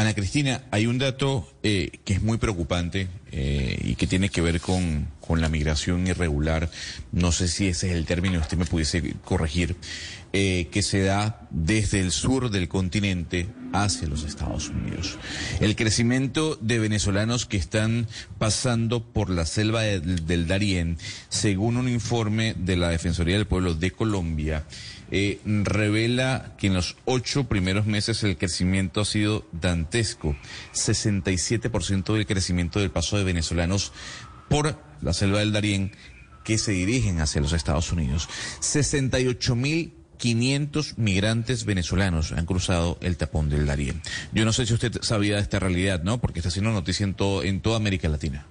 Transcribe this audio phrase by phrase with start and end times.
[0.00, 4.40] Ana Cristina, hay un dato eh, que es muy preocupante eh, y que tiene que
[4.40, 6.70] ver con, con, la migración irregular.
[7.12, 9.76] No sé si ese es el término, usted me pudiese corregir,
[10.32, 15.18] eh, que se da desde el sur del continente hacia los Estados Unidos.
[15.60, 18.06] El crecimiento de venezolanos que están
[18.38, 20.98] pasando por la selva del, Darién,
[21.28, 24.64] según un informe de la Defensoría del Pueblo de Colombia,
[25.10, 30.36] eh, revela que en los ocho primeros meses el crecimiento ha sido dantesco.
[30.72, 33.92] 67% del crecimiento del paso de venezolanos
[34.48, 35.92] por la selva del Darién
[36.44, 38.28] que se dirigen hacia los Estados Unidos.
[38.60, 44.02] 68 mil 500 migrantes venezolanos han cruzado el tapón del Darién.
[44.32, 46.20] Yo no sé si usted sabía de esta realidad, ¿no?
[46.20, 48.46] Porque está haciendo noticia en, todo, en toda América Latina.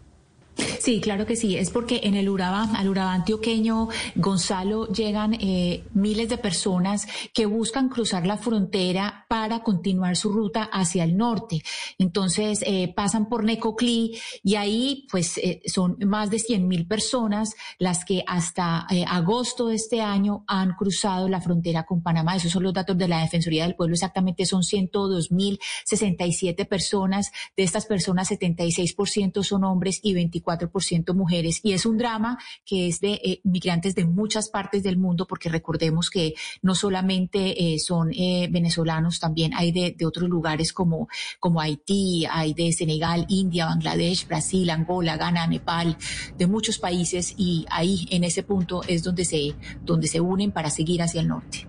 [0.89, 1.55] Sí, claro que sí.
[1.55, 7.45] Es porque en el Urabá, al Urabá antioqueño, Gonzalo, llegan eh, miles de personas que
[7.45, 11.61] buscan cruzar la frontera para continuar su ruta hacia el norte.
[11.99, 17.52] Entonces, eh, pasan por Necoclí y ahí, pues, eh, son más de 100 mil personas
[17.77, 22.36] las que hasta agosto de este año han cruzado la frontera con Panamá.
[22.36, 23.94] Esos son los datos de la Defensoría del Pueblo.
[23.94, 27.31] Exactamente son 102 mil 67 personas.
[27.55, 32.88] De estas personas, 76% son hombres y 24 ciento mujeres y es un drama que
[32.88, 37.80] es de eh, migrantes de muchas partes del mundo porque recordemos que no solamente eh,
[37.80, 41.08] son eh, venezolanos, también hay de, de, otros lugares como,
[41.39, 45.97] como Haití, hay de Senegal, India, Bangladesh, Brasil, Angola, Ghana, Nepal,
[46.38, 50.69] de muchos países y ahí en ese punto es donde se, donde se unen para
[50.69, 51.67] seguir hacia el norte.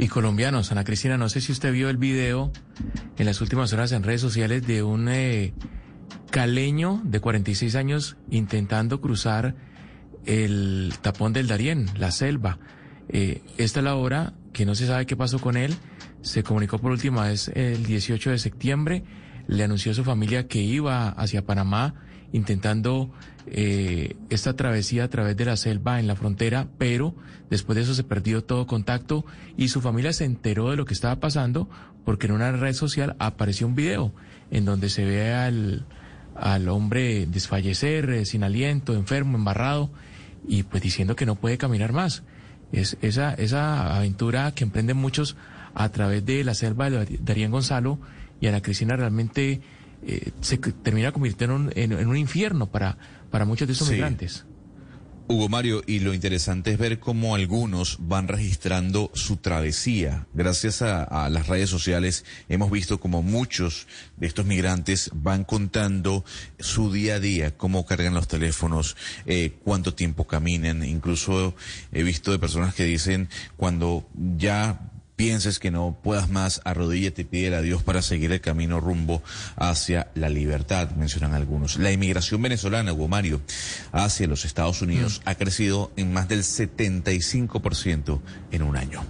[0.00, 2.50] Y colombianos, Ana Cristina, no sé si usted vio el video
[3.18, 5.52] en las últimas horas en redes sociales de un eh,
[6.30, 9.54] caleño de 46 años intentando cruzar
[10.26, 12.58] el tapón del Darién, la selva.
[13.08, 15.74] Eh, esta es la hora que no se sabe qué pasó con él.
[16.22, 19.04] Se comunicó por última vez el 18 de septiembre.
[19.46, 21.94] Le anunció a su familia que iba hacia Panamá
[22.32, 23.10] intentando
[23.46, 27.16] eh, esta travesía a través de la selva en la frontera, pero
[27.48, 29.24] después de eso se perdió todo contacto
[29.56, 31.68] y su familia se enteró de lo que estaba pasando
[32.04, 34.14] porque en una red social apareció un video
[34.52, 35.86] en donde se ve al,
[36.40, 39.90] al hombre desfallecer, eh, sin aliento, enfermo, embarrado,
[40.48, 42.22] y pues diciendo que no puede caminar más.
[42.72, 45.36] Es esa, esa aventura que emprenden muchos
[45.74, 47.98] a través de la selva de Darían Gonzalo
[48.40, 49.60] y Ana Cristina realmente
[50.06, 52.96] eh, se termina convirtiendo en un, en, un infierno para,
[53.30, 53.94] para muchos de esos sí.
[53.94, 54.46] migrantes.
[55.30, 60.26] Hugo Mario, y lo interesante es ver cómo algunos van registrando su travesía.
[60.34, 63.86] Gracias a, las redes sociales hemos visto como muchos
[64.16, 66.24] de estos migrantes van contando
[66.58, 70.82] su día a día, cómo cargan los teléfonos, eh, cuánto tiempo caminan.
[70.82, 71.54] Incluso
[71.92, 74.89] he visto de personas que dicen cuando ya
[75.20, 79.22] pienses que no puedas más, arrodíllate y pídele a Dios para seguir el camino rumbo
[79.56, 81.76] hacia la libertad, mencionan algunos.
[81.76, 83.42] La inmigración venezolana, Hugo Mario,
[83.92, 85.28] hacia los Estados Unidos mm.
[85.28, 88.18] ha crecido en más del 75%
[88.50, 89.04] en un año.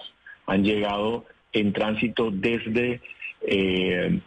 [0.46, 3.02] Han llegado en tránsito desde
[3.42, 4.20] eh,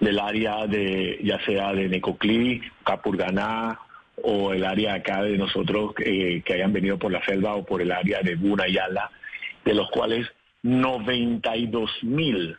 [0.00, 3.78] del área de, ya sea de Necoclí, Capurganá
[4.22, 7.82] o el área acá de nosotros eh, que hayan venido por la selva o por
[7.82, 9.10] el área de Bunayala,
[9.64, 10.26] de los cuales
[10.62, 12.56] 92 mil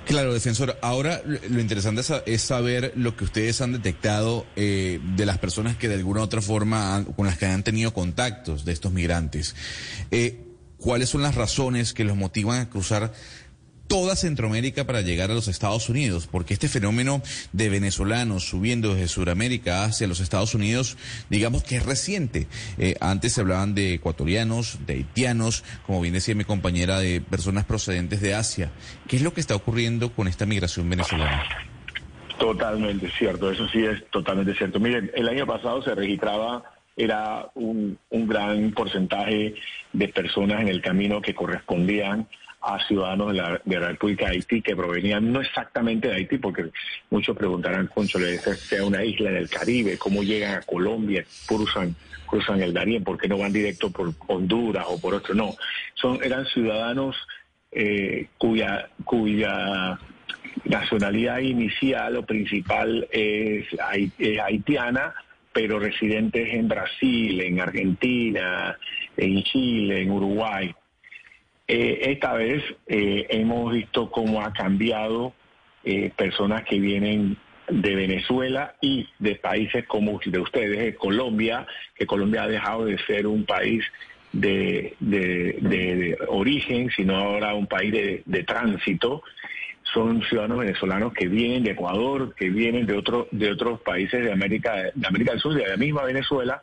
[0.06, 0.76] Claro, defensor.
[0.82, 5.88] Ahora lo interesante es saber lo que ustedes han detectado eh, de las personas que
[5.88, 9.56] de alguna u otra forma con las que han tenido contactos de estos migrantes.
[10.10, 10.43] Eh,
[10.84, 13.10] ¿Cuáles son las razones que los motivan a cruzar
[13.86, 17.22] toda Centroamérica para llegar a los Estados Unidos, porque este fenómeno
[17.52, 20.98] de venezolanos subiendo desde Sudamérica hacia los Estados Unidos,
[21.30, 22.48] digamos que es reciente.
[22.76, 27.64] Eh, antes se hablaban de ecuatorianos, de haitianos, como bien decía mi compañera, de personas
[27.64, 28.70] procedentes de Asia.
[29.08, 31.44] ¿Qué es lo que está ocurriendo con esta migración venezolana?
[32.38, 34.78] Totalmente cierto, eso sí es totalmente cierto.
[34.78, 39.54] Miren, el año pasado se registraba era un, un gran porcentaje
[39.92, 42.28] de personas en el camino que correspondían
[42.64, 46.38] a ciudadanos de la, de la, República de Haití que provenían no exactamente de Haití,
[46.38, 46.70] porque
[47.10, 51.94] muchos preguntarán, concho, le sea una isla del Caribe, cómo llegan a Colombia, cruzan,
[52.26, 55.54] cruzan el Darién, por qué no van directo por Honduras o por otro, no,
[55.94, 57.16] son eran ciudadanos
[57.70, 59.98] eh, cuya cuya
[60.64, 65.14] nacionalidad inicial o principal es haitiana,
[65.54, 68.76] pero residentes en Brasil, en Argentina,
[69.16, 70.74] en Chile, en Uruguay.
[71.66, 75.32] Eh, esta vez eh, hemos visto cómo ha cambiado
[75.84, 77.38] eh, personas que vienen
[77.70, 82.98] de Venezuela y de países como de ustedes, de Colombia, que Colombia ha dejado de
[83.06, 83.84] ser un país
[84.32, 89.22] de, origen, sino ahora un país de, tránsito.
[89.94, 94.32] Son ciudadanos venezolanos que vienen de Ecuador, que vienen de, otro, de otros países de
[94.32, 96.62] América, de América del Sur, de la misma Venezuela,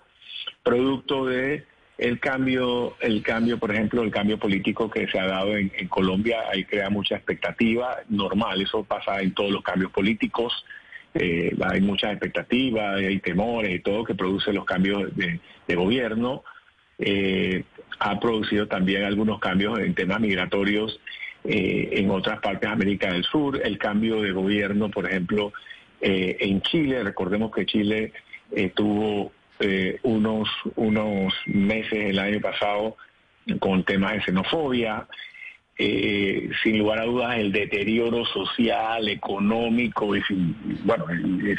[0.61, 1.63] producto de
[1.97, 6.39] el cambio, el cambio, por ejemplo, el cambio político que se ha dado en, Colombia,
[6.51, 10.65] ahí crea mucha expectativa, normal, eso pasa en todos los cambios políticos,
[11.13, 15.39] eh, hay muchas expectativas, hay temores y todo que produce los cambios de,
[15.75, 16.43] gobierno.
[16.99, 17.63] Eh,
[17.99, 20.99] ha producido también algunos cambios en temas migratorios
[21.43, 25.53] eh, en otras partes de América del Sur, el cambio de gobierno, por ejemplo,
[26.03, 28.11] en Chile, recordemos que Chile
[28.73, 29.31] tuvo
[29.63, 32.97] eh, unos, unos meses el año pasado
[33.59, 35.07] con temas de xenofobia.
[35.77, 41.05] Eh, sin lugar a dudas, el deterioro social, económico y sin, bueno,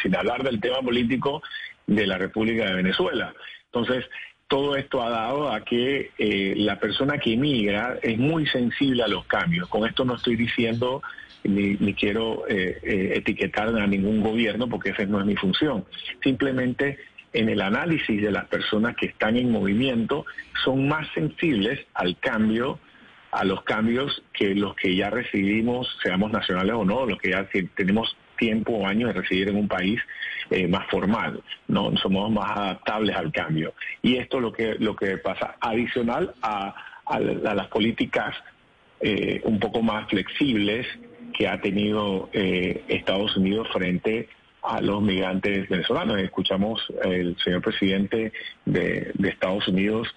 [0.02, 1.42] sin hablar del tema político
[1.86, 3.32] de la República de Venezuela.
[3.66, 4.04] Entonces,
[4.52, 9.08] todo esto ha dado a que eh, la persona que emigra es muy sensible a
[9.08, 9.66] los cambios.
[9.66, 11.02] Con esto no estoy diciendo
[11.44, 15.86] ni, quiero etiquetar a ningún gobierno porque esa no es mi función.
[16.22, 16.98] Simplemente
[17.32, 20.26] en el análisis de las personas que están en movimiento
[20.62, 22.78] son más sensibles al cambio,
[23.30, 27.48] a los cambios que los que ya recibimos, seamos nacionales o no, los que ya
[27.74, 29.98] tenemos tiempo o años de residir en un país
[30.52, 33.74] eh, más formal, no somos más adaptables al cambio.
[34.02, 36.74] Y esto es lo que lo que pasa adicional a,
[37.08, 38.34] las políticas
[39.00, 40.86] eh, un poco más flexibles
[41.36, 46.18] que ha tenido eh, Estados Unidos frente a a los migrantes venezolanos.
[46.18, 48.32] Escuchamos el señor presidente
[48.64, 50.08] de, Estados Unidos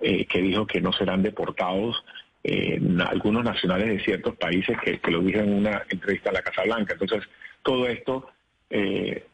[0.00, 2.04] eh, que dijo que no serán deportados
[2.44, 6.62] eh, algunos nacionales de ciertos países que, lo dijo en una entrevista a la Casa
[6.64, 6.94] Blanca.
[6.94, 7.28] Entonces,
[7.62, 8.26] todo esto
[8.70, 9.24] eh,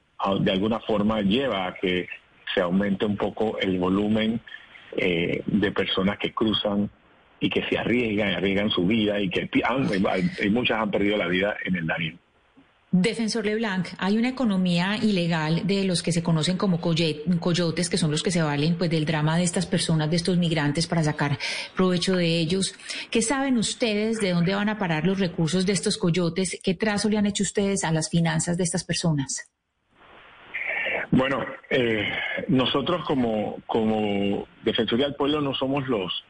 [0.40, 2.08] de alguna forma lleva a que
[2.54, 4.40] se aumente un poco el volumen
[4.96, 6.90] de personas que cruzan
[7.40, 9.88] y que se arriesgan, arriesgan su vida y que han,
[10.52, 12.18] muchas han perdido la vida en el Darién.
[12.90, 18.10] Defensor Leblanc, hay una economía ilegal de los que se conocen como coyotes, que son
[18.10, 21.38] los que se valen pues del drama de estas personas, de estos migrantes para sacar
[21.76, 22.75] provecho de ellos.
[23.10, 26.58] ¿Qué saben ustedes de dónde van a parar los recursos de estos coyotes?
[26.64, 29.50] ¿Qué trazo le han hecho ustedes a las finanzas de estas personas?
[31.10, 32.06] Bueno, eh,
[32.48, 36.24] nosotros como, como Defensoría del Pueblo no somos los,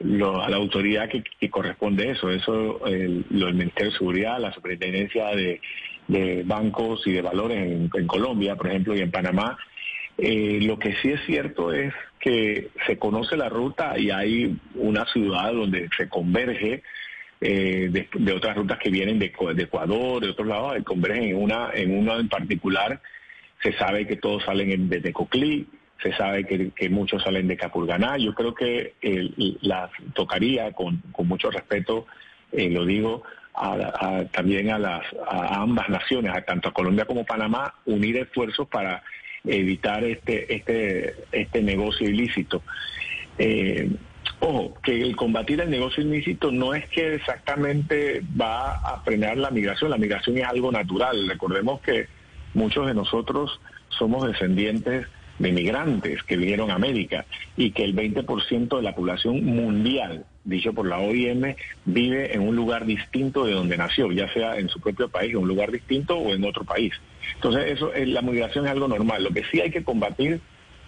[0.00, 2.30] la autoridad que, corresponde eso.
[2.30, 5.60] Eso, el, lo, Ministerio de Seguridad, la Superintendencia de,
[6.44, 9.58] Bancos y de Valores en, Colombia, por ejemplo, y en Panamá.
[10.16, 15.04] Eh, lo que sí es cierto es que se conoce la ruta y hay una
[15.06, 16.82] ciudad donde se converge
[17.40, 21.96] eh, de, otras rutas que vienen de, Ecuador, de otros lados, convergen en una, en
[21.96, 23.00] una en particular.
[23.62, 25.66] Se sabe que todos salen desde Coclí,
[26.02, 28.16] se sabe que, muchos salen de Capurganá.
[28.18, 28.94] Yo creo que
[29.60, 32.06] la tocaría, con, mucho respeto,
[32.52, 33.24] eh, lo digo,
[34.32, 38.68] también a, las, a ambas naciones, a tanto a Colombia como a Panamá, unir esfuerzos
[38.68, 39.02] para
[39.44, 42.62] evitar este, este, este negocio ilícito.
[43.38, 43.90] Eh,
[44.40, 49.50] ojo, que el combatir el negocio ilícito no es que exactamente va a frenar la
[49.50, 51.26] migración, la migración es algo natural.
[51.28, 52.06] Recordemos que
[52.54, 55.06] muchos de nosotros somos descendientes
[55.38, 57.24] de migrantes que vinieron a América
[57.56, 62.56] y que el 20% de la población mundial, dicho por la OIM, vive en un
[62.56, 66.16] lugar distinto de donde nació, ya sea en su propio país, en un lugar distinto
[66.18, 66.92] o en otro país.
[67.36, 69.22] Entonces, eso, eh, la migración es algo normal.
[69.22, 70.40] Lo que sí hay que combatir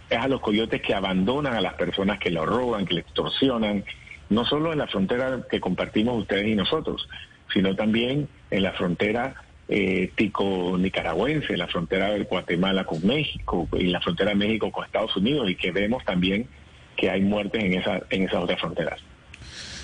[0.08, 3.84] es a los coyotes que abandonan a las personas que lo roban, que le extorsionan,
[4.28, 7.08] no solo en la frontera que compartimos ustedes y nosotros,
[7.52, 9.34] sino también en la frontera
[9.72, 15.16] eh, tico-nicaragüense, la frontera de Guatemala con México y la frontera de México con Estados
[15.16, 16.48] Unidos y que vemos también
[16.96, 19.00] que hay muertes en, esa, en esas otras fronteras.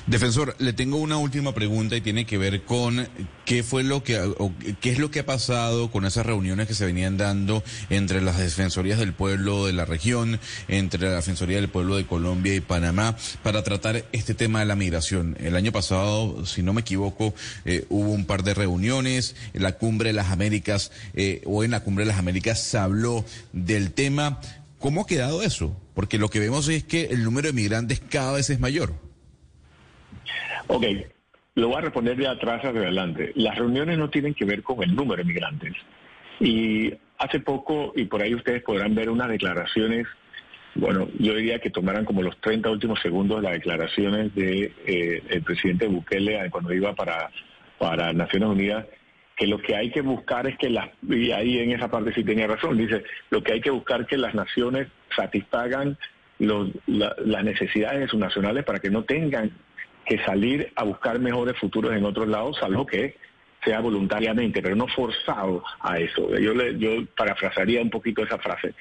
[0.07, 3.09] Defensor, le tengo una última pregunta y tiene que ver con
[3.45, 4.21] qué fue lo que,
[4.81, 8.39] qué es lo que ha pasado con esas reuniones que se venían dando entre las
[8.39, 13.17] defensorías del pueblo de la región, entre la defensoría del pueblo de Colombia y Panamá,
[13.43, 15.37] para tratar este tema de la migración.
[15.41, 17.35] El año pasado, si no me equivoco,
[17.65, 21.73] eh, hubo un par de reuniones, en la cumbre de las Américas, eh, o en
[21.73, 24.41] la cumbre de las Américas se habló del tema.
[24.79, 25.77] ¿Cómo ha quedado eso?
[25.95, 29.06] Porque lo que vemos es que el número de migrantes cada vez es mayor.
[30.69, 30.85] Ok,
[31.55, 33.33] lo voy a responder de atrás hacia adelante.
[33.37, 35.75] Las reuniones no tienen que ver con el número de migrantes.
[36.41, 40.07] Y hace poco, y por ahí ustedes podrán ver unas declaraciones,
[40.75, 45.41] bueno, yo diría que tomaran como los 30 últimos segundos las declaraciones del de, eh,
[45.45, 47.31] presidente Bukele cuando iba para,
[47.79, 48.87] para Naciones Unidas,
[49.37, 52.25] que lo que hay que buscar es que las, y ahí en esa parte sí
[52.25, 55.97] tenía razón, dice, lo que hay que buscar es que las naciones satisfagan
[56.39, 59.53] las necesidades de sus nacionales para que no tengan
[60.07, 63.17] que salir a buscar mejores futuros en otros lados, salvo que
[63.65, 66.37] sea voluntariamente, pero no forzado a eso.
[66.39, 68.75] Yo, le, yo parafrasaría un poquito esa frase.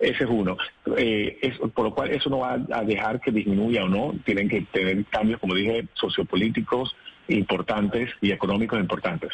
[0.00, 0.56] Ese es uno.
[0.96, 4.14] Eh, por lo cual eso no va a dejar que disminuya o no.
[4.24, 6.96] Tienen que tener cambios, como dije, sociopolíticos
[7.28, 9.30] importantes y económicos importantes.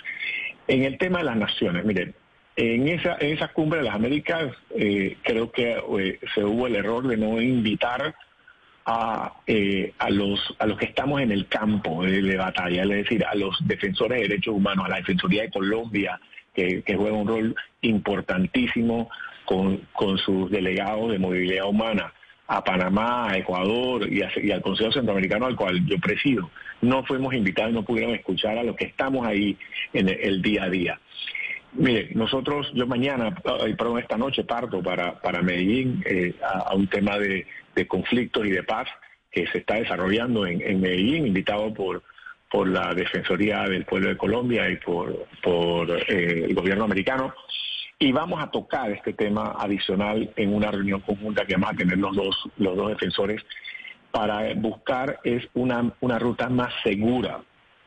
[0.67, 2.15] En el tema de las naciones, miren,
[2.57, 6.77] en esa, en esa cumbre de las Américas eh, creo que eh, se hubo el
[6.77, 8.15] error de no invitar
[8.91, 13.23] a, eh, a, los, a los que estamos en el campo de, batalla, es decir,
[13.23, 16.19] a los defensores de derechos humanos, a la Defensoría de Colombia,
[16.55, 19.11] que, juega un rol importantísimo
[19.45, 22.15] con, con, sus delegados de movilidad humana,
[22.47, 26.51] a Panamá, a Ecuador y, al Consejo Centroamericano al cual yo presido.
[26.81, 29.59] No fuimos invitados, no pudieron escuchar a los que estamos ahí
[29.93, 30.99] en el, día a día.
[31.73, 37.19] Mire, nosotros, yo mañana, perdón, esta noche parto para, para Medellín eh, a, un tema
[37.19, 38.89] de, de conflictos y de paz
[39.31, 42.03] que se está desarrollando en, Medellín, invitado por,
[42.51, 47.35] por la Defensoría del Pueblo de Colombia y por, por eh, el gobierno americano.
[47.99, 51.99] Y vamos a tocar este tema adicional en una reunión conjunta que vamos a tener
[51.99, 53.45] los dos, los dos defensores
[54.11, 57.41] para buscar es una, una ruta más segura,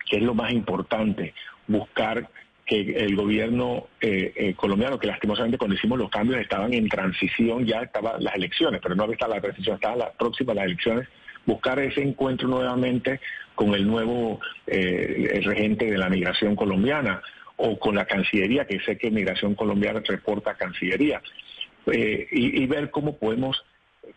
[0.10, 1.34] que es lo más importante,
[1.68, 2.30] buscar
[2.66, 7.66] que el gobierno eh, eh, colombiano, que lastimosamente cuando hicimos los cambios estaban en transición,
[7.66, 11.08] ya estaban las elecciones, pero no había estado la transición, estaba la próxima las elecciones,
[11.46, 13.20] buscar ese encuentro nuevamente
[13.56, 17.22] con el nuevo eh, regente de la migración colombiana
[17.58, 21.22] o con la Cancillería, que sé que Migración Colombiana reporta a Cancillería,
[21.92, 23.64] y, y ver cómo podemos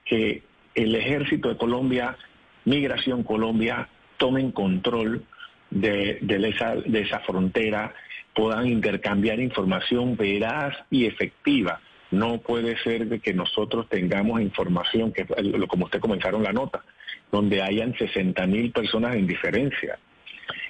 [0.07, 0.43] que
[0.75, 2.17] el ejército de Colombia,
[2.65, 5.25] Migración Colombia, tomen control
[5.71, 6.19] de,
[6.55, 7.95] esa, de esa frontera
[8.35, 11.81] puedan intercambiar información veraz y efectiva.
[12.11, 15.27] No puede ser de que nosotros tengamos información, que
[15.69, 16.85] como usted comenzaron la nota,
[17.33, 19.99] donde hayan 60 mil personas en diferencia.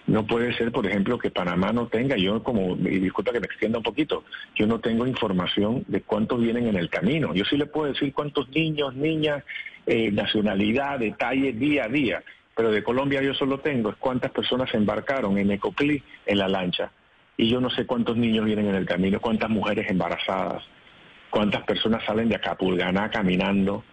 [0.07, 3.47] No puede ser, por ejemplo, que Panamá no tenga, yo como, y disculpa que me
[3.47, 7.35] extienda un poquito, yo no tengo información de cuántos vienen en el camino.
[7.35, 9.43] Yo sí le puedo decir cuántos niños, niñas,
[9.87, 12.23] eh, nacionalidad, detalles día a día,
[12.55, 16.49] pero de Colombia yo solo tengo es cuántas personas se embarcaron en Ecoclí en la
[16.49, 16.91] lancha
[17.37, 20.63] y yo no sé cuántos niños vienen en el camino, cuántas mujeres embarazadas,
[21.31, 23.85] cuántas personas salen de Acapulganá caminando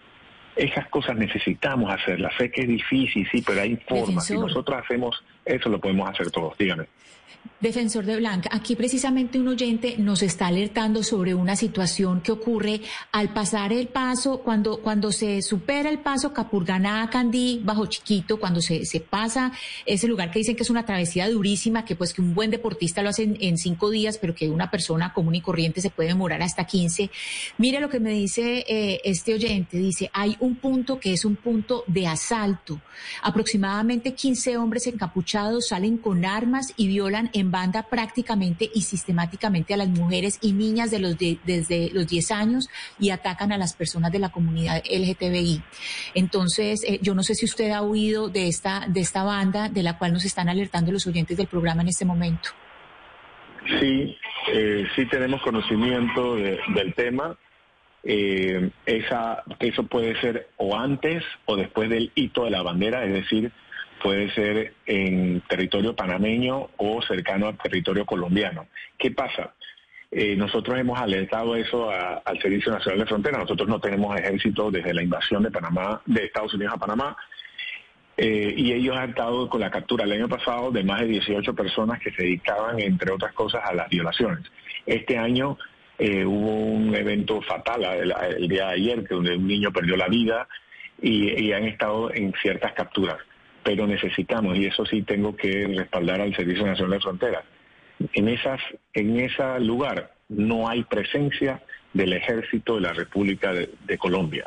[0.55, 2.33] Esas cosas necesitamos hacerlas.
[2.37, 4.25] Sé que es difícil, sí, pero hay formas.
[4.25, 6.57] Si nosotros hacemos eso, lo podemos hacer todos.
[6.57, 6.87] Dígame.
[7.59, 12.81] Defensor de Blanca, aquí precisamente un oyente nos está alertando sobre una situación que ocurre
[13.11, 18.61] al pasar el paso, cuando, cuando se supera el paso Capurganá, Candí, Bajo Chiquito, cuando
[18.61, 19.51] se, se pasa
[19.85, 23.03] ese lugar que dicen que es una travesía durísima, que pues que un buen deportista
[23.03, 26.41] lo hace en, cinco días, pero que una persona común y corriente se puede demorar
[26.41, 27.11] hasta 15.
[27.59, 31.35] Mire lo que me dice eh, este oyente, dice, hay un punto que es un
[31.35, 32.81] punto de asalto.
[33.21, 39.77] Aproximadamente 15 hombres encapuchados salen con armas y violan en banda prácticamente y sistemáticamente a
[39.77, 42.69] las mujeres y niñas de los desde los 10 años
[42.99, 45.61] y atacan a las personas de la comunidad LGTBI.
[46.15, 49.83] Entonces, eh, yo no sé si usted ha oído de esta, de esta banda de
[49.83, 52.49] la cual nos están alertando los oyentes del programa en este momento.
[53.79, 54.17] Sí,
[54.51, 57.37] eh, sí tenemos conocimiento del tema.
[58.03, 63.13] Eh, esa, eso puede ser o antes o después del hito de la bandera, es
[63.13, 63.51] decir,
[64.01, 68.67] puede ser en territorio panameño o cercano al territorio colombiano.
[68.97, 69.53] ¿Qué pasa?
[70.09, 73.37] Eh, nosotros hemos alertado eso al Servicio Nacional de Frontera.
[73.37, 77.15] Nosotros no tenemos ejército desde la invasión de Panamá, de Estados Unidos a Panamá.
[78.17, 81.55] Eh, y ellos han estado con la captura el año pasado de más de 18
[81.55, 84.43] personas que se dedicaban, entre otras cosas, a las violaciones.
[84.85, 85.57] Este año
[86.01, 90.07] eh, hubo un evento fatal el, día de ayer, que donde un niño perdió la
[90.07, 90.47] vida
[91.01, 93.17] y han estado en ciertas capturas
[93.63, 97.43] pero necesitamos, y eso sí tengo que respaldar al Servicio Nacional de Fronteras,
[98.13, 98.59] en, esas,
[98.93, 101.61] en ese lugar no hay presencia
[101.93, 104.45] del ejército de la República de, Colombia.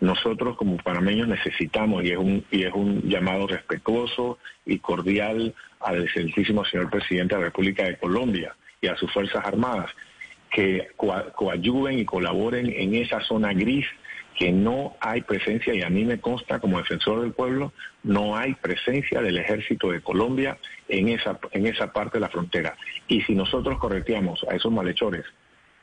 [0.00, 6.02] Nosotros como panameños necesitamos, y es, un, y es un llamado respetuoso y cordial al
[6.02, 9.90] excelentísimo señor presidente de la República de Colombia y a sus Fuerzas Armadas,
[10.50, 13.86] que coayuden y colaboren en esa zona gris
[14.38, 17.72] que no hay presencia, y a mí me consta como defensor del pueblo,
[18.04, 22.76] no hay presencia del ejército de Colombia en esa, en esa parte de la frontera.
[23.08, 25.24] Y si nosotros correteamos a esos malhechores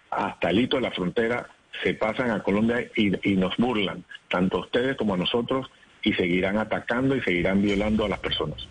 [0.10, 1.50] hasta el hito de la frontera,
[1.84, 5.70] se pasan a Colombia y, y nos burlan, tanto a ustedes como a nosotros,
[6.02, 8.66] y seguirán atacando y seguirán violando a las personas.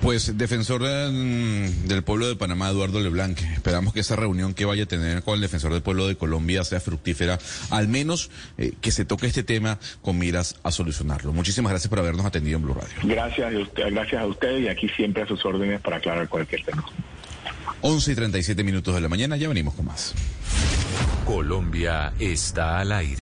[0.00, 4.84] Pues defensor mm, del pueblo de Panamá, Eduardo Leblanc, esperamos que esa reunión que vaya
[4.84, 7.38] a tener con el defensor del pueblo de Colombia sea fructífera,
[7.70, 11.32] al menos eh, que se toque este tema con miras a solucionarlo.
[11.32, 12.94] Muchísimas gracias por habernos atendido en Blue Radio.
[13.02, 16.62] Gracias a usted, gracias a usted y aquí siempre a sus órdenes para aclarar cualquier
[16.64, 16.84] tema.
[17.80, 20.14] 11 y 37 minutos de la mañana, ya venimos con más.
[21.26, 23.12] Colombia está al aire.